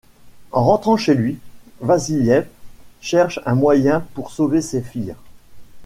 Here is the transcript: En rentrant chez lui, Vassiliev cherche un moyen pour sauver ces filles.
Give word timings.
En 0.51 0.63
rentrant 0.65 0.97
chez 0.97 1.13
lui, 1.13 1.37
Vassiliev 1.81 2.47
cherche 3.01 3.39
un 3.45 3.53
moyen 3.53 3.99
pour 4.15 4.31
sauver 4.31 4.63
ces 4.63 4.81
filles. 4.81 5.13